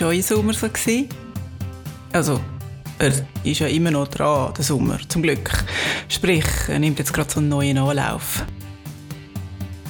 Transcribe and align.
war 0.00 0.08
euer 0.08 0.22
Sommer 0.22 0.52
so? 0.54 0.68
Gewesen? 0.68 1.08
Also, 2.12 2.40
er 2.98 3.12
ist 3.44 3.60
ja 3.60 3.66
immer 3.66 3.90
noch 3.90 4.08
dran, 4.08 4.52
der 4.56 4.64
Sommer, 4.64 4.98
zum 5.08 5.22
Glück. 5.22 5.50
Sprich, 6.08 6.46
er 6.68 6.78
nimmt 6.78 6.98
jetzt 6.98 7.12
gerade 7.12 7.30
so 7.30 7.40
einen 7.40 7.48
neuen 7.48 7.78
Anlauf. 7.78 8.44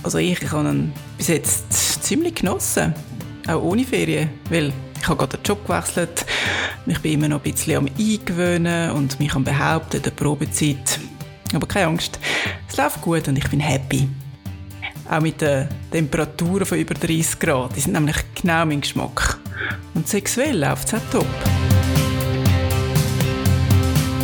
Also 0.02 0.18
ich, 0.18 0.42
ich 0.42 0.52
habe 0.52 0.68
ihn 0.68 0.92
bis 1.16 1.28
jetzt 1.28 2.02
ziemlich 2.02 2.34
genossen. 2.34 2.94
Auch 3.46 3.62
ohne 3.62 3.84
Ferien, 3.84 4.30
weil 4.50 4.72
ich 4.98 5.08
habe 5.08 5.18
gerade 5.18 5.38
den 5.38 5.44
Job 5.44 5.66
gewechselt. 5.66 6.26
Ich 6.86 6.98
bin 7.00 7.12
immer 7.12 7.28
noch 7.28 7.44
ein 7.44 7.52
bisschen 7.52 7.78
am 7.78 7.88
Eingewöhnen 7.98 8.90
und 8.90 9.18
mich 9.20 9.34
am 9.34 9.44
Behaupten 9.44 10.02
der 10.02 10.10
Probezeit. 10.10 10.98
Aber 11.54 11.66
keine 11.66 11.86
Angst, 11.86 12.18
es 12.68 12.76
läuft 12.76 13.00
gut 13.00 13.28
und 13.28 13.38
ich 13.38 13.48
bin 13.48 13.60
happy. 13.60 14.08
Auch 15.10 15.20
mit 15.20 15.40
den 15.40 15.68
Temperaturen 15.90 16.66
von 16.66 16.78
über 16.78 16.94
30 16.94 17.38
Grad. 17.38 17.76
Die 17.76 17.80
sind 17.80 17.92
nämlich 17.92 18.16
genau 18.34 18.66
mein 18.66 18.80
Geschmack. 18.80 19.38
Und 19.94 20.08
sexuell 20.08 20.58
läuft 20.58 20.88
es 20.88 20.94
auch 20.94 21.10
top. 21.10 21.26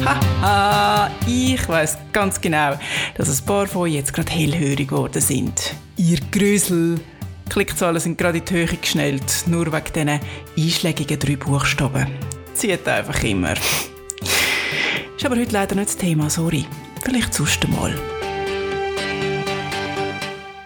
Haha, 0.05 1.11
ich 1.27 1.69
weiß 1.69 1.99
ganz 2.13 2.41
genau, 2.41 2.79
dass 3.17 3.41
ein 3.41 3.47
paar 3.47 3.67
von 3.67 3.83
euch 3.83 3.95
jetzt 3.95 4.15
gerade 4.15 4.31
hellhörig 4.31 4.89
geworden 4.89 5.21
sind. 5.21 5.75
Ihr 5.97 6.19
Grüsel. 6.33 7.01
Klickzahlen 7.51 8.01
sind 8.01 8.17
gerade 8.17 8.39
in 8.39 8.45
die 8.45 8.55
Höhe 8.55 8.67
geschnellt, 8.67 9.45
nur 9.47 9.67
wegen 9.67 9.93
diesen 9.93 10.21
einschlägigen 10.57 11.19
drei 11.19 11.37
Buchstaben. 11.37 12.07
Zieht 12.55 12.87
einfach 12.89 13.23
immer. 13.25 13.55
Ist 15.17 15.27
aber 15.27 15.37
heute 15.37 15.53
leider 15.53 15.75
nicht 15.75 15.89
das 15.89 15.97
Thema, 15.97 16.31
sorry. 16.31 16.65
Vielleicht 17.03 17.35
sonst. 17.35 17.61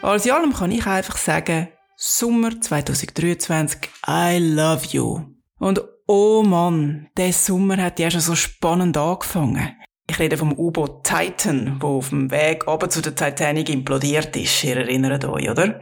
Alles 0.03 0.27
in 0.27 0.33
allem 0.33 0.53
kann 0.53 0.71
ich 0.71 0.87
einfach 0.87 1.17
sagen, 1.17 1.69
Sommer 2.07 2.61
2023, 2.61 3.89
I 4.07 4.39
love 4.39 4.89
you. 4.91 5.23
Und 5.59 5.81
oh 6.07 6.43
Mann, 6.43 7.09
der 7.17 7.33
Sommer 7.33 7.79
hat 7.79 7.99
ja 7.99 8.11
schon 8.11 8.21
so 8.21 8.37
spannend 8.37 8.99
angefangen. 8.99 9.75
Ich 10.11 10.19
rede 10.19 10.37
vom 10.37 10.53
U-Boot 10.53 11.03
Titan, 11.05 11.79
wo 11.81 11.97
auf 11.97 12.11
dem 12.11 12.31
Weg 12.31 12.69
aber 12.69 12.91
zu 12.91 13.01
der 13.01 13.15
Titanic 13.15 13.71
implodiert 13.71 14.37
ist. 14.37 14.63
Ihr 14.65 14.77
erinnert 14.77 15.25
euch, 15.25 15.49
oder? 15.49 15.81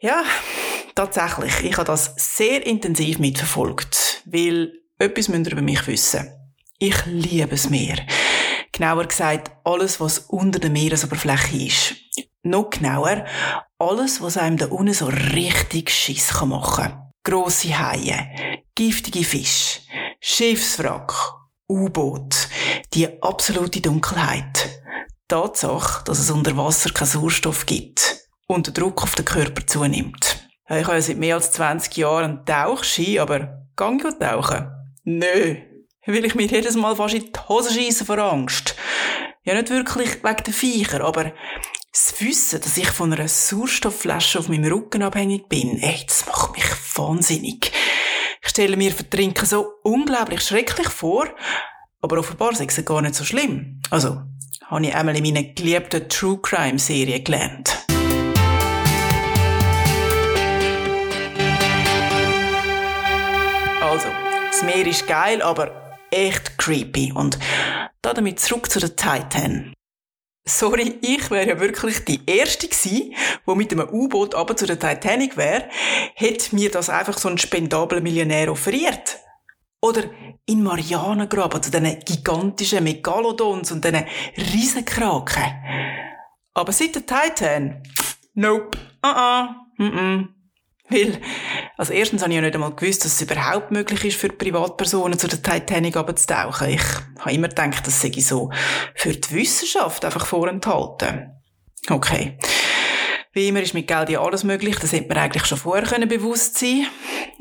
Ja, 0.00 0.24
tatsächlich. 0.96 1.66
Ich 1.66 1.76
habe 1.76 1.86
das 1.86 2.16
sehr 2.16 2.66
intensiv 2.66 3.20
mitverfolgt, 3.20 4.24
weil 4.24 4.72
etwas 4.98 5.28
müsst 5.28 5.46
ihr 5.46 5.52
über 5.52 5.62
mich 5.62 5.86
wissen. 5.86 6.32
Ich 6.80 6.96
liebe 7.06 7.54
es 7.54 7.70
Meer. 7.70 7.98
Genauer 8.72 9.06
gesagt, 9.06 9.52
alles, 9.62 10.00
was 10.00 10.18
unter 10.18 10.58
der 10.58 10.70
Meeresoberfläche 10.70 11.58
ist. 11.58 11.94
Noch 12.42 12.70
genauer, 12.70 13.24
alles, 13.82 14.22
was 14.22 14.36
einem 14.36 14.56
da 14.56 14.66
unten 14.66 14.94
so 14.94 15.06
richtig 15.06 15.90
Schiss 15.90 16.32
machen 16.42 16.74
kann. 16.74 17.12
Grosse 17.24 17.78
Haie, 17.78 18.60
giftige 18.74 19.24
Fische, 19.24 19.80
Schiffswrack, 20.20 21.12
U-Boot, 21.68 22.48
die 22.94 23.22
absolute 23.22 23.80
Dunkelheit. 23.80 24.80
Tatsache, 25.28 26.04
dass 26.04 26.18
es 26.18 26.30
unter 26.30 26.56
Wasser 26.56 26.90
keinen 26.90 27.08
Sauerstoff 27.08 27.66
gibt 27.66 28.28
und 28.46 28.66
der 28.66 28.74
Druck 28.74 29.02
auf 29.02 29.14
den 29.14 29.24
Körper 29.24 29.66
zunimmt. 29.66 30.48
Ich 30.68 30.86
habe 30.86 31.00
seit 31.00 31.16
mehr 31.16 31.36
als 31.36 31.52
20 31.52 31.96
Jahren 31.96 32.24
einen 32.24 32.46
Tauchschein, 32.46 33.18
aber 33.18 33.66
gang 33.76 34.04
ich 34.04 34.18
tauchen? 34.18 34.70
Nö. 35.04 35.56
Will 36.06 36.24
ich 36.24 36.34
mir 36.34 36.46
jedes 36.46 36.76
Mal 36.76 36.96
fast 36.96 37.14
in 37.14 37.32
die 37.32 37.40
Hose 37.48 37.72
schiessen 37.72 38.06
vor 38.06 38.18
Angst. 38.18 38.76
Ja, 39.44 39.54
nicht 39.54 39.70
wirklich 39.70 40.22
wegen 40.22 40.44
der 40.44 40.52
Viecher, 40.54 41.02
aber 41.02 41.32
das 41.92 42.14
Wissen, 42.20 42.60
dass 42.60 42.78
ich 42.78 42.88
von 42.88 43.12
einer 43.12 43.28
Sauerstoffflasche 43.28 44.38
auf 44.38 44.48
meinem 44.48 44.72
Rücken 44.72 45.02
abhängig 45.02 45.48
bin, 45.48 45.78
ey, 45.78 46.04
das 46.06 46.24
macht 46.26 46.52
mich 46.52 46.64
wahnsinnig. 46.94 47.70
Ich 48.42 48.48
stelle 48.48 48.78
mir 48.78 48.92
Vertrinken 48.92 49.44
so 49.44 49.74
unglaublich 49.82 50.40
schrecklich 50.40 50.88
vor, 50.88 51.28
aber 52.00 52.18
offenbar 52.18 52.52
ist 52.52 52.78
es 52.78 52.84
gar 52.84 53.02
nicht 53.02 53.14
so 53.14 53.24
schlimm. 53.24 53.80
Also, 53.90 54.22
habe 54.64 54.86
ich 54.86 54.94
einmal 54.94 55.16
in 55.16 55.22
meiner 55.22 55.42
geliebten 55.42 56.08
True 56.08 56.38
Crime 56.40 56.78
Serie 56.78 57.22
gelernt. 57.22 57.84
Also, 63.82 64.08
das 64.50 64.62
Meer 64.62 64.86
ist 64.86 65.06
geil, 65.06 65.42
aber 65.42 65.98
echt 66.10 66.56
creepy. 66.56 67.12
Und 67.12 67.38
damit 68.00 68.40
zurück 68.40 68.70
zu 68.70 68.80
der 68.80 68.96
Titan. 68.96 69.74
Sorry, 70.44 70.98
ich 71.02 71.30
wäre 71.30 71.48
ja 71.48 71.60
wirklich 71.60 72.04
die 72.04 72.20
Erste 72.26 72.66
gewesen, 72.66 73.14
die 73.46 73.54
mit 73.54 73.72
einem 73.72 73.88
U-Boot 73.88 74.34
aber 74.34 74.56
zu 74.56 74.66
der 74.66 74.78
Titanic 74.78 75.36
wäre, 75.36 75.68
hätte 76.14 76.54
mir 76.56 76.70
das 76.70 76.90
einfach 76.90 77.16
so 77.16 77.28
ein 77.28 77.38
spendabler 77.38 78.00
Millionär 78.00 78.50
offeriert. 78.50 79.18
Oder 79.80 80.04
in 80.46 80.62
Marianengraben 80.62 81.62
zu 81.62 81.70
diesen 81.70 82.00
gigantischen 82.00 82.82
Megalodons 82.82 83.70
und 83.70 83.84
diesen 83.84 84.04
Riesenkraken. 84.36 85.44
Aber 86.54 86.72
seit 86.72 86.94
der 86.96 87.06
Titan, 87.06 87.82
nope, 88.34 88.78
uh 89.04 89.08
-uh, 89.08 89.48
mm 89.78 89.84
-mm. 89.84 90.28
Weil, 90.88 91.20
als 91.82 91.90
erstens 91.90 92.22
habe 92.22 92.30
ich 92.30 92.36
ja 92.36 92.42
nicht 92.42 92.54
einmal 92.54 92.76
gewusst, 92.76 93.04
dass 93.04 93.14
es 93.14 93.22
überhaupt 93.22 93.72
möglich 93.72 94.04
ist, 94.04 94.16
für 94.16 94.28
Privatpersonen 94.28 95.18
zu 95.18 95.26
der 95.26 95.42
Titanic 95.42 95.96
abzutauchen. 95.96 96.68
Ich 96.68 96.82
habe 97.18 97.32
immer 97.32 97.48
gedacht, 97.48 97.84
das 97.84 98.00
sei 98.00 98.12
so 98.20 98.52
für 98.94 99.10
die 99.10 99.30
Wissenschaft 99.32 100.04
einfach 100.04 100.24
vorenthalten. 100.24 101.32
Okay. 101.90 102.38
Wie 103.32 103.48
immer 103.48 103.62
ist 103.62 103.74
mit 103.74 103.88
Geld 103.88 104.10
ja 104.10 104.22
alles 104.22 104.44
möglich, 104.44 104.78
das 104.78 104.92
hätte 104.92 105.08
man 105.08 105.18
eigentlich 105.18 105.44
schon 105.44 105.58
vorher 105.58 105.84
können 105.84 106.08
bewusst 106.08 106.56
sein 106.56 106.86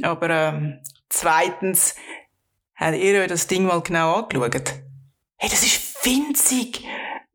Aber 0.02 0.32
ähm, 0.32 0.80
zweitens, 1.10 1.94
habt 2.74 2.98
ihr 2.98 3.22
euch 3.22 3.28
das 3.28 3.46
Ding 3.46 3.66
mal 3.66 3.82
genau 3.82 4.24
angeschaut? 4.24 4.74
Hey, 5.38 5.52
das 5.52 5.62
ist 5.62 6.04
winzig! 6.04 6.84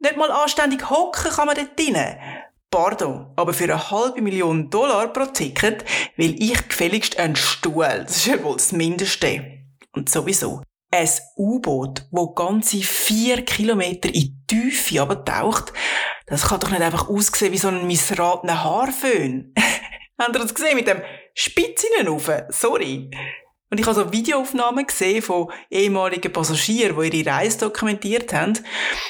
Nicht 0.01 0.17
mal 0.17 0.33
anständig 0.33 0.91
hocken 0.91 1.31
kann 1.31 1.47
man 1.47 1.55
dort 1.55 1.79
drinnen. 1.79 2.17
Pardon, 2.77 3.33
aber 3.37 3.55
für 3.55 3.65
eine 3.65 3.91
halbe 3.91 4.21
Million 4.21 4.69
Dollar 4.69 5.11
pro 5.11 5.25
Ticket 5.25 5.83
will 6.17 6.37
ich 6.39 6.69
gefälligst 6.69 7.19
einen 7.19 7.35
Stuhl. 7.35 8.05
Das 8.05 8.19
ist 8.19 8.27
ja 8.27 8.45
wohl 8.45 8.57
das 8.59 8.73
Mindeste. 8.73 9.63
Und 9.93 10.11
sowieso. 10.11 10.61
Ein 10.91 11.09
U-Boot, 11.39 12.05
wo 12.11 12.35
ganze 12.35 12.83
vier 12.83 13.47
Kilometer 13.47 14.09
in 14.09 14.13
die 14.13 14.47
Tiefe 14.47 15.01
abtaucht, 15.01 15.73
das 16.27 16.49
kann 16.49 16.61
doch 16.61 16.71
nicht 16.71 16.83
einfach 16.83 17.09
aussehen 17.09 17.51
wie 17.55 17.57
so 17.57 17.69
ein 17.69 17.87
missratener 17.87 18.63
Haarföhn. 18.63 19.55
Habt 20.19 20.37
ihr 20.37 20.43
das 20.43 20.55
gesehen 20.55 20.77
mit 20.77 20.87
dem 20.87 21.01
Spitzinnen 21.33 22.21
Sorry. 22.51 23.11
Und 23.71 23.81
ich 23.81 23.87
habe 23.87 23.97
so 23.97 24.13
Videoaufnahmen 24.13 24.87
gesehen 24.87 25.23
von 25.23 25.51
ehemaligen 25.71 26.33
Passagieren, 26.33 26.97
die 27.11 27.19
ihre 27.19 27.31
Reise 27.31 27.59
dokumentiert 27.59 28.33
haben. 28.33 28.59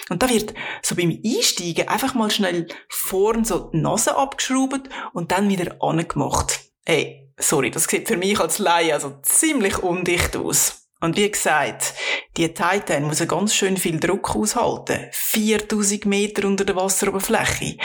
Und 0.08 0.22
da 0.22 0.28
wird 0.30 0.54
so 0.82 0.94
beim 0.94 1.18
Einsteigen 1.24 1.88
einfach 1.88 2.14
mal 2.14 2.30
schnell 2.30 2.66
vorn 2.88 3.44
so 3.44 3.70
die 3.72 3.78
Nase 3.78 4.16
abgeschraubt 4.16 4.88
und 5.12 5.30
dann 5.32 5.50
wieder 5.50 5.76
angemacht. 5.80 6.60
Ey, 6.86 7.30
sorry, 7.38 7.70
das 7.70 7.84
sieht 7.84 8.08
für 8.08 8.16
mich 8.16 8.40
als 8.40 8.58
Laie 8.58 8.94
also 8.94 9.18
ziemlich 9.22 9.78
undicht 9.78 10.36
aus. 10.36 10.86
Und 11.00 11.16
wie 11.16 11.30
gesagt, 11.30 11.92
die 12.36 12.52
Titan 12.52 13.04
muss 13.04 13.26
ganz 13.26 13.54
schön 13.54 13.78
viel 13.78 13.98
Druck 13.98 14.36
aushalten. 14.36 15.06
4000 15.12 16.04
Meter 16.04 16.47
unter 16.47 16.64
der 16.64 16.76
Wasseroberfläche. 16.76 17.76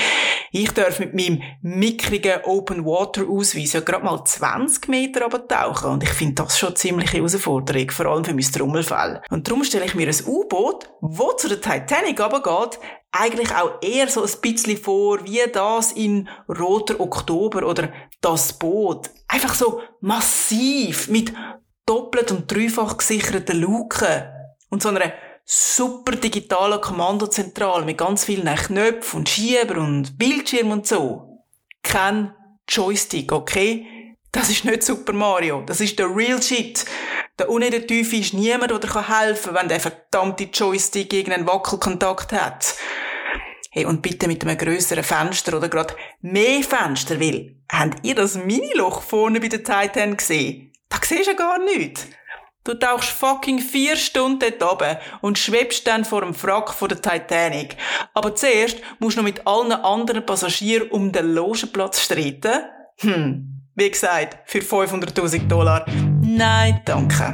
Ich 0.52 0.72
darf 0.72 1.00
mit 1.00 1.14
meinem 1.14 1.42
mickrigen 1.62 2.42
Open 2.44 2.86
Water 2.86 3.24
Ausweis 3.30 3.72
ja 3.72 3.80
gerade 3.80 4.04
mal 4.04 4.26
20 4.26 4.90
Meter 4.90 5.30
tauchen. 5.48 5.92
Und 5.92 6.04
ich 6.04 6.10
finde 6.10 6.44
das 6.44 6.60
schon 6.60 6.70
eine 6.70 6.76
ziemliche 6.76 7.18
Herausforderung, 7.18 7.90
vor 7.92 8.08
allem 8.08 8.26
für 8.26 8.34
mein 8.34 8.44
Trommelfell. 8.44 9.22
Und 9.30 9.48
darum 9.48 9.64
stelle 9.64 9.86
ich 9.86 9.96
mir 9.96 10.10
ein 10.10 10.28
U-Boot, 10.28 10.90
wo 11.00 11.32
zu 11.32 11.48
der 11.48 11.62
Titanic 11.62 12.20
runtergeht, 12.20 12.80
eigentlich 13.14 13.56
auch 13.56 13.82
eher 13.82 14.10
so 14.10 14.24
ein 14.24 14.32
bisschen 14.42 14.78
vor, 14.78 15.24
wie 15.24 15.42
das 15.52 15.94
in 15.94 16.28
Roter 16.50 17.00
Oktober 17.00 17.66
oder 17.66 17.92
das 18.20 18.54
Boot. 18.54 19.10
Einfach 19.30 19.54
so 19.54 19.82
massiv 20.02 21.08
mit 21.08 21.34
doppelt 21.86 22.32
und 22.32 22.52
dreifach 22.52 22.98
gesicherten 22.98 23.60
Luken 23.60 24.41
und 24.72 24.82
so 24.82 24.90
einer 24.90 25.14
super 25.46 26.16
digitalen 26.16 26.82
Kommandozentrale 26.82 27.86
mit 27.86 28.00
ganz 28.00 28.26
vielen 28.26 28.56
Knöpfen 28.56 29.20
und 29.20 29.30
Schieber 29.30 29.78
und 29.78 30.18
Bildschirm 30.18 30.72
und 30.72 30.88
so. 30.88 31.44
Kein 31.84 32.34
Joystick, 32.68 33.32
okay? 33.32 33.86
Das 34.32 34.50
ist 34.50 34.64
nicht 34.64 34.84
Super 34.84 35.12
Mario. 35.12 35.62
Das 35.66 35.82
ist 35.82 36.00
der 36.00 36.16
real 36.16 36.42
shit. 36.42 36.86
Da 37.36 37.46
unten 37.46 37.64
in 37.64 37.72
der 37.72 37.88
Tiefe 37.88 38.16
ist 38.16 38.34
niemand, 38.34 38.72
der 38.72 39.08
helfen 39.10 39.54
kann, 39.54 39.56
wenn 39.56 39.68
der 39.68 39.82
verdammte 39.82 40.46
Joystick 40.46 41.12
irgendeinen 41.12 41.48
Wackelkontakt 41.48 42.32
hat. 42.32 42.76
Hey, 43.72 43.86
und 43.86 44.02
bitte 44.02 44.28
mit 44.28 44.46
einem 44.46 44.58
grösseren 44.58 45.04
Fenster 45.04 45.58
oder 45.58 45.68
gerade 45.68 45.96
mehr 46.22 46.64
Fenster, 46.64 47.20
weil, 47.20 47.58
habt 47.70 48.06
ihr 48.06 48.16
das 48.16 48.36
Mini-Loch 48.36 49.02
vorne 49.02 49.40
bei 49.40 49.48
der 49.48 49.64
Titan 49.64 50.16
gesehen? 50.16 50.74
Da 50.88 50.98
siehst 51.02 51.30
du 51.30 51.36
gar 51.36 51.58
nichts. 51.60 52.08
Du 52.64 52.76
tauchst 52.76 53.10
fucking 53.10 53.60
vier 53.60 53.96
Stunden 53.96 54.54
dort 54.60 54.74
oben 54.74 54.98
und 55.22 55.40
schwebst 55.40 55.88
dann 55.88 56.06
vor 56.06 56.22
dem 56.22 56.36
Frack 56.36 56.72
von 56.74 56.90
der 56.90 57.02
Titanic. 57.02 57.76
Aber 58.14 58.36
zuerst 58.36 58.78
musst 59.00 59.18
du 59.18 59.22
noch 59.22 59.28
mit 59.28 59.48
allen 59.48 59.72
anderen 59.72 60.26
Passagieren 60.26 60.90
um 60.90 61.12
den 61.12 61.34
Logenplatz 61.34 62.02
streiten. 62.02 62.66
Hm, 63.00 63.64
wie 63.74 63.90
gesagt, 63.90 64.38
für 64.46 64.60
500.000 64.60 65.48
Dollar. 65.48 65.86
Nein, 66.22 66.82
danke. 66.86 67.34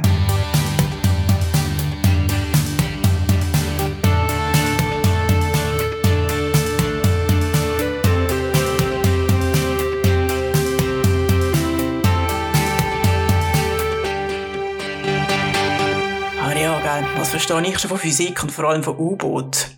Verstehe 17.38 17.70
ich 17.70 17.78
schon 17.78 17.90
von 17.90 17.98
Physik 17.98 18.42
und 18.42 18.50
vor 18.50 18.64
allem 18.64 18.82
von 18.82 18.98
U-Boot? 18.98 19.68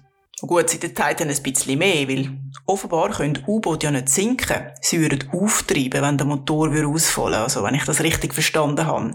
Gut, 0.41 0.71
seit 0.71 0.83
der 0.83 0.95
Zeit 0.95 1.21
ein 1.21 1.29
bisschen 1.43 1.79
mehr, 1.79 2.09
weil 2.09 2.31
offenbar 2.65 3.11
können 3.11 3.45
U-Boote 3.47 3.87
ja 3.87 3.91
nicht 3.91 4.09
sinken. 4.09 4.71
Sie 4.81 4.99
würden 4.99 5.29
auftreiben, 5.31 6.01
wenn 6.01 6.17
der 6.17 6.27
Motor 6.27 6.71
ausfallen 6.87 7.33
würde. 7.33 7.43
Also, 7.43 7.63
wenn 7.63 7.75
ich 7.75 7.85
das 7.85 8.03
richtig 8.03 8.33
verstanden 8.33 8.87
habe. 8.87 9.13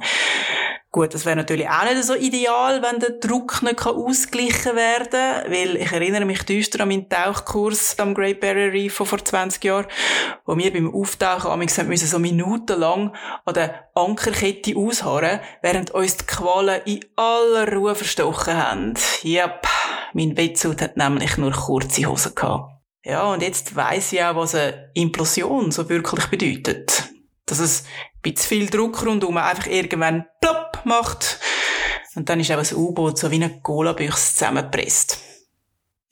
Gut, 0.96 1.14
das 1.14 1.26
wäre 1.26 1.36
natürlich 1.36 1.68
auch 1.68 1.84
nicht 1.84 2.06
so 2.06 2.16
ideal, 2.16 2.82
wenn 2.82 3.02
der 3.02 3.20
Druck 3.20 3.62
nicht 3.62 3.86
ausgeglichen 3.86 4.78
werden 4.78 5.10
kann, 5.12 5.52
weil 5.52 5.76
ich 5.76 5.92
erinnere 5.92 6.24
mich 6.24 6.44
düster 6.44 6.80
an 6.80 6.88
meinen 6.88 7.10
Tauchkurs 7.10 8.00
am 8.00 8.14
Great 8.14 8.40
Barrier 8.40 8.72
Reef 8.72 8.94
von 8.94 9.06
vor 9.06 9.20
20 9.20 9.62
Jahren, 9.66 9.88
wo 10.46 10.56
wir 10.56 10.72
beim 10.72 10.96
Auftauchen 10.96 11.52
amigs 11.52 11.84
müssen 11.84 12.08
so 12.08 12.18
minutenlang 12.18 13.14
an 13.44 13.54
der 13.54 13.90
Ankerkette 13.94 14.78
ausharren, 14.78 15.42
während 15.62 15.92
uns 15.92 16.16
die 16.16 16.28
Qualen 16.28 16.82
in 16.86 17.04
aller 17.18 17.74
Ruhe 17.74 17.94
verstochen 17.94 18.56
haben. 18.56 18.94
Yep, 19.26 19.68
mein 20.14 20.38
Wetsuit 20.38 20.82
hat 20.82 20.96
nämlich 20.96 21.36
nur 21.36 21.52
kurze 21.52 22.06
Hosen 22.06 22.36
gehabt. 22.36 22.72
Ja, 23.04 23.34
und 23.34 23.42
jetzt 23.42 23.76
weiss 23.76 24.14
ich 24.14 24.24
auch, 24.24 24.38
was 24.38 24.56
eine 24.56 24.92
Implosion 24.94 25.72
so 25.72 25.90
wirklich 25.90 26.28
bedeutet. 26.28 27.05
Dass 27.46 27.60
es 27.60 27.84
ein 27.84 28.22
bisschen 28.22 28.48
viel 28.48 28.70
Druck 28.70 29.06
rundum 29.06 29.38
einfach 29.38 29.68
irgendwann 29.68 30.26
plopp 30.42 30.82
macht. 30.86 31.40
Und 32.16 32.30
dann 32.30 32.40
ist 32.40 32.52
auch 32.52 32.58
das 32.58 32.74
U-Boot 32.74 33.18
so 33.20 33.30
wie 33.30 33.36
eine 33.36 33.62
Cola-Büchse 33.62 34.34
zusammengepresst. 34.34 35.20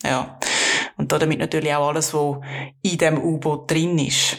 Ja. 0.02 0.38
Und 0.96 1.10
damit 1.10 1.38
natürlich 1.38 1.74
auch 1.74 1.88
alles, 1.88 2.14
was 2.14 2.36
in 2.82 2.98
dem 2.98 3.18
U-Boot 3.18 3.70
drin 3.70 3.98
ist. 3.98 4.36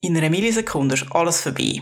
In 0.00 0.16
einer 0.16 0.28
Millisekunde 0.28 0.96
ist 0.96 1.06
alles 1.12 1.40
vorbei. 1.40 1.80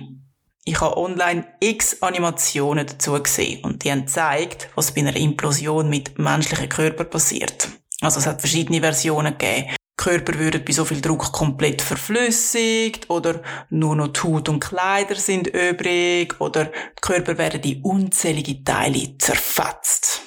Ich 0.65 0.81
habe 0.81 0.97
online 0.97 1.45
x 1.59 2.01
Animationen 2.03 2.87
dazu 2.87 3.21
gesehen 3.21 3.65
und 3.65 3.83
die 3.83 3.91
haben 3.91 4.07
gezeigt, 4.07 4.69
was 4.77 4.93
bei 4.93 5.01
einer 5.01 5.17
Implosion 5.17 5.91
mit 5.91 6.21
menschlichen 6.21 6.69
Körper 6.69 7.03
passiert. 7.03 7.69
Also 8.01 8.21
es 8.21 8.27
hat 8.27 8.41
verschiedene 8.41 8.81
Versionen 8.81 9.37
gegeben. 9.37 9.75
Körper 10.03 10.37
würden 10.37 10.65
bei 10.65 10.73
so 10.73 10.85
viel 10.85 11.01
Druck 11.01 11.31
komplett 11.31 11.81
verflüssigt 11.81 13.09
oder 13.09 13.41
nur 13.71 13.95
noch 13.95 14.13
Haut 14.25 14.49
und 14.49 14.59
Kleider 14.59 15.15
sind 15.15 15.47
übrig 15.47 16.41
oder 16.41 16.73
Körper 17.01 17.39
werden 17.39 17.63
in 17.63 17.83
unzählige 17.83 18.65
Teile 18.65 19.17
zerfetzt. 19.19 20.23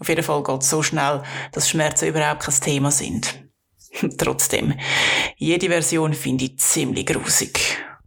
Auf 0.00 0.08
jeden 0.08 0.24
Fall 0.24 0.42
geht 0.42 0.62
es 0.62 0.70
so 0.70 0.82
schnell, 0.82 1.22
dass 1.52 1.70
Schmerzen 1.70 2.08
überhaupt 2.08 2.42
kein 2.42 2.54
Thema 2.60 2.90
sind. 2.90 3.48
Trotzdem, 4.18 4.74
jede 5.36 5.68
Version 5.68 6.14
finde 6.14 6.46
ich 6.46 6.58
ziemlich 6.58 7.06
grusig. 7.06 7.60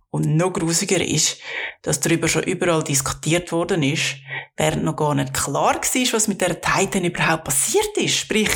Und 0.09 0.35
noch 0.35 0.51
grusiger 0.51 1.01
ist, 1.01 1.39
dass 1.81 2.01
darüber 2.01 2.27
schon 2.27 2.43
überall 2.43 2.83
diskutiert 2.83 3.53
worden 3.53 3.83
ist, 3.83 4.17
während 4.57 4.83
noch 4.83 4.97
gar 4.97 5.15
nicht 5.15 5.33
klar 5.33 5.75
war, 5.75 6.13
was 6.13 6.27
mit 6.27 6.41
der 6.41 6.59
Titan 6.59 7.05
überhaupt 7.05 7.45
passiert 7.45 7.95
ist. 7.95 8.17
Sprich, 8.17 8.49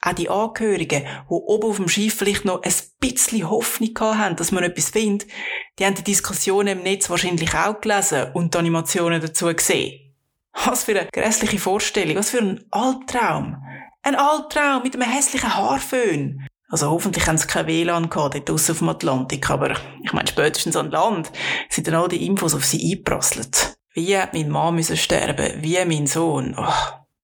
auch 0.00 0.12
die 0.12 0.30
Angehörigen, 0.30 1.02
die 1.02 1.26
oben 1.28 1.68
auf 1.68 1.76
dem 1.76 1.88
Schiff 1.88 2.14
vielleicht 2.14 2.44
noch 2.44 2.62
ein 2.62 2.72
bisschen 3.00 3.48
Hoffnung 3.48 3.98
haben, 4.00 4.36
dass 4.36 4.52
man 4.52 4.64
etwas 4.64 4.90
findet, 4.90 5.28
die 5.78 5.84
haben 5.84 5.94
die 5.94 6.04
Diskussionen 6.04 6.78
im 6.78 6.82
Netz 6.82 7.10
wahrscheinlich 7.10 7.54
auch 7.54 7.80
gelesen 7.80 8.32
und 8.34 8.54
die 8.54 8.58
Animationen 8.58 9.20
dazu 9.20 9.46
gesehen. 9.46 10.14
Was 10.64 10.84
für 10.84 10.98
eine 10.98 11.08
grässliche 11.12 11.58
Vorstellung, 11.58 12.16
was 12.16 12.30
für 12.30 12.38
ein 12.38 12.64
Albtraum. 12.70 13.56
Ein 14.02 14.14
Albtraum 14.14 14.82
mit 14.82 14.94
einem 14.94 15.10
hässlichen 15.10 15.54
Haarföhn. 15.54 16.46
Also 16.70 16.90
hoffentlich 16.90 17.26
haben 17.26 17.38
sie 17.38 17.46
kein 17.46 17.66
WLAN 17.66 18.10
gehabt, 18.10 18.34
dort 18.34 18.48
draussen 18.48 18.72
auf 18.72 18.78
dem 18.78 18.88
Atlantik, 18.90 19.48
aber 19.48 19.76
ich 20.02 20.12
meine, 20.12 20.28
spätestens 20.28 20.76
an 20.76 20.90
Land 20.90 21.32
sind 21.70 21.86
dann 21.86 21.94
all 21.94 22.08
die 22.08 22.26
Infos 22.26 22.54
auf 22.54 22.64
sie 22.64 22.92
eingeprasselt. 22.92 23.78
Wie 23.94 24.16
mein 24.32 24.50
Mann 24.50 24.74
müssen 24.74 24.96
sterben? 24.96 25.62
Wie 25.62 25.82
mein 25.86 26.06
Sohn? 26.06 26.54
Oh, 26.58 26.72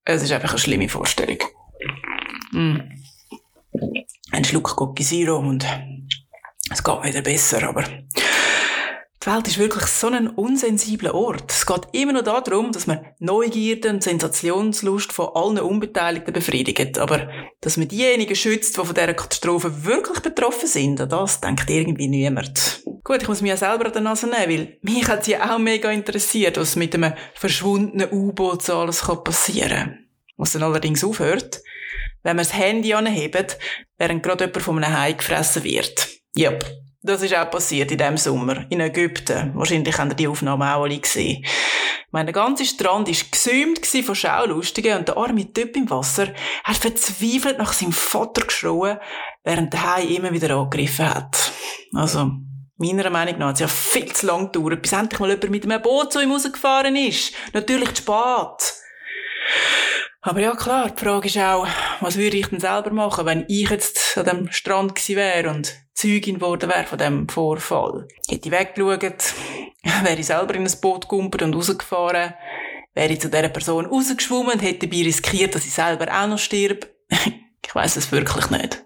es 0.05 0.23
ist 0.23 0.33
einfach 0.33 0.51
eine 0.51 0.59
schlimme 0.59 0.89
Vorstellung. 0.89 1.39
Mm. 2.55 2.77
Ein 4.31 4.45
Schluck 4.45 4.77
Coca 4.77 5.03
Zero 5.03 5.39
und 5.39 5.67
es 6.71 6.85
geht 6.85 7.03
wieder 7.03 7.21
besser, 7.21 7.69
aber 7.69 7.83
die 7.83 9.27
Welt 9.27 9.49
ist 9.49 9.59
wirklich 9.59 9.87
so 9.87 10.07
ein 10.07 10.29
unsensibler 10.29 11.15
Ort. 11.17 11.51
Es 11.51 11.67
geht 11.67 11.89
immer 11.93 12.13
noch 12.13 12.23
darum, 12.23 12.71
dass 12.71 12.87
man 12.87 13.05
Neugierde 13.19 13.91
und 13.91 14.05
Sensationslust 14.05 15.13
von 15.13 15.31
allen 15.35 15.59
Unbeteiligten 15.59 16.33
befriedigt. 16.33 16.99
Aber 16.99 17.29
dass 17.61 17.77
man 17.77 17.89
diejenigen 17.89 18.37
schützt, 18.37 18.77
die 18.77 18.85
von 18.85 18.95
dieser 18.95 19.15
Katastrophe 19.15 19.85
wirklich 19.85 20.21
betroffen 20.21 20.69
sind, 20.69 21.01
an 21.01 21.09
das 21.09 21.41
denkt 21.41 21.69
irgendwie 21.69 22.07
niemand. 22.07 22.83
Gut, 23.03 23.23
ich 23.23 23.29
muss 23.29 23.41
mich 23.41 23.49
ja 23.49 23.57
selber 23.57 23.87
an 23.87 23.93
der 23.93 24.03
Nase 24.03 24.27
nehmen, 24.27 24.49
weil 24.49 24.79
mich 24.83 25.09
hat 25.09 25.27
ja 25.27 25.53
auch 25.53 25.59
mega 25.59 25.91
interessiert, 25.91 26.57
was 26.57 26.77
mit 26.77 26.95
einem 26.95 27.15
verschwundenen 27.35 28.13
U-Boot 28.13 28.63
so 28.63 28.77
alles 28.77 29.03
passieren 29.25 29.71
kann. 29.71 29.99
Was 30.37 30.53
dann 30.53 30.63
allerdings 30.63 31.03
aufhört, 31.03 31.63
wenn 32.25 32.37
man 32.37 32.45
das 32.45 32.55
Handy 32.55 32.93
anhebt, 32.95 33.59
während 33.99 34.23
gerade 34.23 34.47
jemand 34.47 34.63
von 34.63 34.83
einem 34.83 34.99
Hai 34.99 35.13
gefressen 35.13 35.63
wird. 35.63 36.09
Yep. 36.37 36.65
Das 37.03 37.23
ist 37.23 37.35
auch 37.35 37.51
passiert 37.51 37.93
in 37.93 37.99
diesem 37.99 38.17
Sommer. 38.17 38.65
In 38.71 38.81
Ägypten. 38.81 39.53
Wahrscheinlich 39.55 39.97
haben 39.99 40.09
ihr 40.09 40.17
die 40.17 40.27
Aufnahmen 40.27 40.63
auch 40.63 40.85
alle 40.85 40.99
gesehen. 40.99 41.45
Mein 42.11 42.33
ganzer 42.33 42.65
Strand 42.65 43.09
war 43.09 43.31
gesäumt 43.31 43.87
von 43.87 44.15
Schaulustigen 44.15 44.99
und 44.99 45.09
der 45.09 45.17
arme 45.19 45.53
Typ 45.53 45.77
im 45.77 45.91
Wasser 45.91 46.29
hat 46.63 46.77
verzweifelt 46.77 47.59
nach 47.59 47.75
seinem 47.75 47.93
Vater 47.93 48.47
geschrien, 48.47 48.99
während 49.43 49.73
der 49.73 49.95
Hai 49.97 50.05
immer 50.05 50.33
wieder 50.33 50.57
angegriffen 50.57 51.15
hat. 51.15 51.53
Also, 51.93 52.31
meiner 52.77 53.11
Meinung 53.11 53.39
nach 53.39 53.49
hat 53.49 53.55
es 53.57 53.61
ja 53.61 53.69
viel 53.69 54.11
zu 54.13 54.27
lang 54.27 54.51
gedauert, 54.51 54.81
bis 54.81 54.93
endlich 54.93 55.21
mal 55.21 55.29
jemand 55.29 55.51
mit 55.51 55.65
einem 55.65 55.83
Boot 55.83 56.13
zu 56.13 56.21
ihm 56.21 56.33
rausgefahren 56.33 56.97
ist. 56.97 57.35
Natürlich 57.53 57.93
zu 57.95 58.03
spät. 58.03 58.75
Aber 60.27 60.41
ja, 60.41 60.57
klar, 60.57 60.89
die 60.89 61.05
Frage 61.05 61.29
ist 61.29 61.37
auch, 61.37 61.69
was 62.01 62.17
würde 62.17 62.39
ich 62.39 62.47
denn 62.47 62.59
selber 62.59 62.91
machen, 62.91 63.27
wenn 63.27 63.45
ich 63.47 63.69
jetzt 63.69 64.17
an 64.17 64.25
dem 64.25 64.53
Strand 64.53 64.95
gewesen 64.95 65.17
wäre 65.17 65.51
und 65.51 65.75
Zeugin 65.93 66.37
geworden 66.37 66.71
wäre 66.71 66.87
von 66.87 66.97
dem 66.97 67.29
Vorfall? 67.29 68.09
Hätte 68.27 68.49
ich 68.49 68.51
weggeschaut, 68.51 69.35
wäre 70.03 70.19
ich 70.19 70.25
selber 70.25 70.55
in 70.55 70.67
ein 70.67 70.81
Boot 70.81 71.11
gegumpert 71.11 71.43
und 71.43 71.55
rausgefahren, 71.55 72.33
wäre 72.95 73.13
ich 73.13 73.21
zu 73.21 73.29
dieser 73.29 73.51
Person 73.51 73.85
rausgeschwommen 73.85 74.55
und 74.55 74.63
hätte 74.63 74.89
dabei 74.89 75.03
riskiert, 75.03 75.55
dass 75.55 75.67
ich 75.67 75.75
selber 75.75 76.07
auch 76.11 76.27
noch 76.27 76.39
stirb? 76.39 76.89
ich 77.11 77.75
weiß 77.75 77.97
es 77.97 78.11
wirklich 78.11 78.49
nicht. 78.49 78.83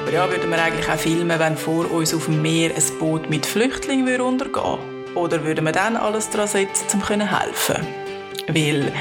Aber 0.00 0.12
ja, 0.12 0.28
würden 0.28 0.50
wir 0.50 0.60
eigentlich 0.60 0.88
auch 0.88 0.98
filmen, 0.98 1.38
wenn 1.38 1.56
vor 1.56 1.88
uns 1.92 2.12
auf 2.12 2.24
dem 2.24 2.42
Meer 2.42 2.72
ein 2.74 2.98
Boot 2.98 3.30
mit 3.30 3.46
Flüchtlingen 3.46 4.20
untergehen 4.20 4.64
würde? 4.64 4.95
Oder 5.16 5.42
würden 5.44 5.64
wir 5.64 5.72
dann 5.72 5.96
alles 5.96 6.28
daran 6.28 6.46
setzen, 6.46 6.86
um 6.92 7.02
helfen 7.02 7.86
Weil 8.48 8.92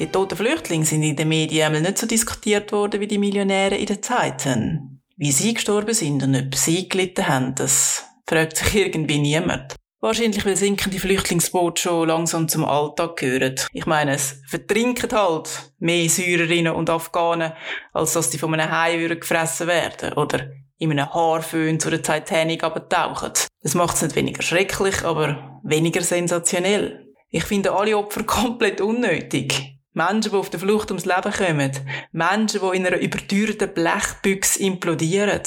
die 0.00 0.08
toten 0.08 0.36
Flüchtlinge 0.36 0.84
sind 0.84 1.04
in 1.04 1.14
den 1.14 1.28
Medien 1.28 1.80
nicht 1.80 1.98
so 1.98 2.06
diskutiert 2.06 2.72
worden 2.72 3.00
wie 3.00 3.06
die 3.06 3.18
Millionäre 3.18 3.76
in 3.76 3.86
den 3.86 4.02
Zeiten. 4.02 5.02
Wie 5.16 5.30
sie 5.30 5.54
gestorben 5.54 5.94
sind 5.94 6.22
und 6.24 6.34
ob 6.34 6.54
sie 6.56 6.88
gelitten 6.88 7.28
haben, 7.28 7.54
das 7.54 8.04
fragt 8.26 8.56
sich 8.56 8.74
irgendwie 8.74 9.18
niemand. 9.18 9.76
Wahrscheinlich, 10.00 10.44
weil 10.46 10.56
sinkende 10.56 10.98
Flüchtlingsboote 10.98 11.82
schon 11.82 12.08
langsam 12.08 12.48
zum 12.48 12.64
Alltag 12.64 13.16
gehören. 13.16 13.54
Ich 13.72 13.84
meine, 13.84 14.14
es 14.14 14.40
vertrinken 14.48 15.12
halt 15.12 15.72
mehr 15.78 16.08
Syrerinnen 16.08 16.74
und 16.74 16.88
Afghanen, 16.90 17.52
als 17.92 18.14
dass 18.14 18.30
die 18.30 18.38
von 18.38 18.54
einem 18.54 18.70
Hai 18.70 18.96
gefressen 18.96 19.66
werden, 19.66 20.14
oder 20.14 20.50
in 20.80 20.90
einem 20.90 21.12
Haarföhn 21.12 21.78
zu 21.78 21.90
der 21.90 22.02
Titanic 22.02 22.64
abtauchen. 22.64 23.32
Das 23.62 23.74
macht 23.74 23.96
es 23.96 24.02
nicht 24.02 24.16
weniger 24.16 24.42
schrecklich, 24.42 25.04
aber 25.04 25.60
weniger 25.62 26.00
sensationell. 26.00 27.06
Ich 27.28 27.44
finde 27.44 27.72
alle 27.72 27.96
Opfer 27.96 28.22
komplett 28.26 28.80
unnötig. 28.80 29.76
Menschen, 29.92 30.30
die 30.30 30.36
auf 30.36 30.48
der 30.50 30.60
Flucht 30.60 30.90
ums 30.90 31.04
Leben 31.04 31.32
kommen. 31.32 31.72
Menschen, 32.12 32.60
die 32.60 32.76
in 32.76 32.86
einer 32.86 32.98
überteuerten 32.98 33.74
Blechbüchse 33.74 34.60
implodieren. 34.60 35.42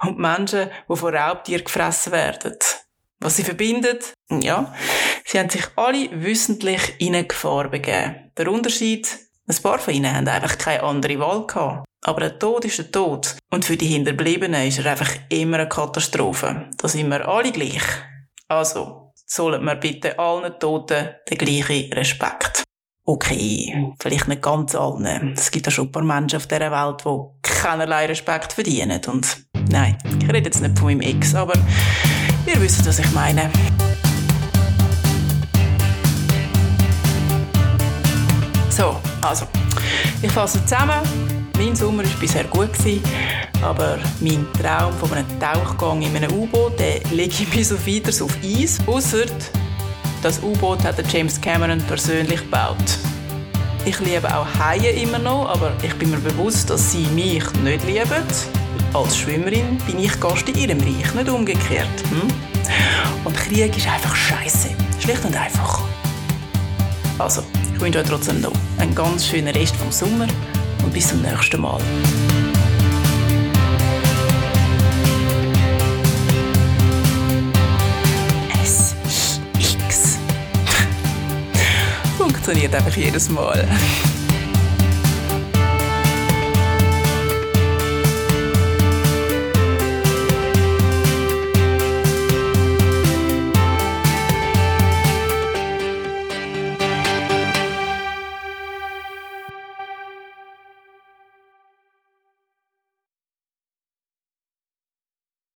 Und 0.00 0.18
Menschen, 0.18 0.70
die 0.90 0.96
von 0.96 1.14
Raubtieren 1.14 1.64
gefressen 1.64 2.12
werden. 2.12 2.56
Was 3.20 3.36
sie 3.36 3.44
verbindet? 3.44 4.12
Ja, 4.28 4.74
sie 5.24 5.38
haben 5.38 5.50
sich 5.50 5.66
alle 5.76 6.10
wissentlich 6.12 6.96
in 6.98 7.14
eine 7.14 7.26
Gefahr 7.26 7.68
begeben. 7.68 8.32
Der 8.36 8.50
Unterschied? 8.50 9.08
Ein 9.46 9.62
paar 9.62 9.78
von 9.78 9.94
ihnen 9.94 10.14
haben 10.14 10.26
einfach 10.26 10.56
keine 10.56 10.82
andere 10.82 11.18
Wahl 11.18 11.46
gehabt. 11.46 11.86
Aber 12.04 12.20
der 12.20 12.38
Tod 12.38 12.64
ist 12.64 12.78
der 12.78 12.90
Tod. 12.90 13.36
Und 13.50 13.64
für 13.64 13.76
die 13.76 13.86
Hinterbliebenen 13.86 14.66
ist 14.66 14.78
er 14.78 14.90
einfach 14.90 15.10
immer 15.28 15.58
eine 15.58 15.68
Katastrophe. 15.68 16.68
Da 16.76 16.88
sind 16.88 17.08
wir 17.08 17.26
alle 17.28 17.52
gleich. 17.52 17.82
Also, 18.48 19.12
sollen 19.26 19.64
wir 19.64 19.74
bitte 19.76 20.18
allen 20.18 20.58
Toten 20.58 21.08
den 21.30 21.38
gleichen 21.38 21.92
Respekt. 21.92 22.62
Okay, 23.06 23.94
vielleicht 24.00 24.28
nicht 24.28 24.42
ganz 24.42 24.74
allen. 24.74 25.34
Es 25.36 25.50
gibt 25.50 25.66
ja 25.66 25.72
schon 25.72 25.88
ein 25.88 25.92
paar 25.92 26.02
Menschen 26.02 26.36
auf 26.36 26.46
dieser 26.46 26.70
Welt, 26.70 27.04
die 27.04 27.50
keinerlei 27.50 28.06
Respekt 28.06 28.54
verdienen. 28.54 29.00
Und 29.06 29.44
Nein, 29.70 29.96
ich 30.20 30.28
rede 30.28 30.46
jetzt 30.46 30.60
nicht 30.60 30.78
von 30.78 30.88
meinem 30.88 31.00
Ex, 31.00 31.34
aber 31.34 31.54
ihr 32.46 32.60
wisst, 32.60 32.86
was 32.86 32.98
ich 32.98 33.10
meine. 33.12 33.50
Also, 39.24 39.46
ich 40.22 40.30
fasse 40.30 40.60
zusammen. 40.64 41.00
Mein 41.56 41.74
Sommer 41.76 42.02
war 42.02 42.10
bisher 42.20 42.44
gut, 42.44 42.72
gewesen, 42.72 43.02
aber 43.62 43.98
mein 44.20 44.46
Traum 44.60 44.92
von 44.94 45.12
einem 45.12 45.26
Tauchgang 45.38 46.02
in 46.02 46.16
einem 46.16 46.32
U-Boot, 46.32 46.72
lege 47.12 47.32
ich 47.42 47.48
bis 47.48 47.72
auf 48.20 48.30
Eis, 48.42 48.78
ausser 48.86 49.26
das 50.24 50.42
U-Boot 50.42 50.82
hat 50.84 50.96
James 51.12 51.38
Cameron 51.38 51.82
persönlich 51.82 52.40
gebaut. 52.40 52.98
Ich 53.84 54.00
liebe 54.00 54.26
auch 54.34 54.46
Haie 54.58 54.90
immer 54.92 55.18
noch, 55.18 55.50
aber 55.50 55.70
ich 55.82 55.94
bin 55.96 56.12
mir 56.12 56.16
bewusst, 56.16 56.70
dass 56.70 56.92
sie 56.92 57.06
mich 57.08 57.44
nicht 57.62 57.84
lieben. 57.84 58.24
Als 58.94 59.18
Schwimmerin 59.18 59.76
bin 59.86 59.98
ich 59.98 60.18
Gast 60.18 60.48
in 60.48 60.54
ihrem 60.56 60.80
Reich, 60.80 61.14
nicht 61.14 61.28
umgekehrt. 61.28 61.86
Hm? 62.08 62.28
Und 63.22 63.36
Krieg 63.36 63.76
ist 63.76 63.86
einfach 63.86 64.16
scheiße. 64.16 64.70
Schlicht 64.98 65.22
und 65.26 65.36
einfach. 65.36 65.82
Also, 67.18 67.42
ich 67.74 67.80
wünsche 67.80 67.98
euch 67.98 68.06
trotzdem 68.06 68.40
noch 68.40 68.52
einen 68.78 68.94
ganz 68.94 69.26
schönen 69.26 69.52
Rest 69.54 69.74
vom 69.76 69.90
Sommer 69.90 70.28
und 70.82 70.92
bis 70.92 71.08
zum 71.08 71.22
nächsten 71.22 71.60
Mal. 71.60 71.80
Funktioniert 82.18 82.74
einfach 82.74 82.96
jedes 82.96 83.28
Mal. 83.28 83.68